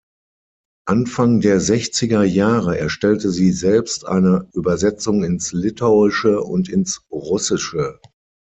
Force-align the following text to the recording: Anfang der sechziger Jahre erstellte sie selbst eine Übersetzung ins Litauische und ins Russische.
Anfang 0.87 1.41
der 1.41 1.59
sechziger 1.59 2.23
Jahre 2.23 2.75
erstellte 2.75 3.29
sie 3.29 3.51
selbst 3.51 4.03
eine 4.07 4.49
Übersetzung 4.53 5.23
ins 5.23 5.53
Litauische 5.53 6.41
und 6.41 6.69
ins 6.69 7.03
Russische. 7.11 7.99